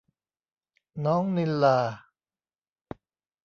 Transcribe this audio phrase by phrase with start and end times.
[1.05, 1.77] น้องณิลลา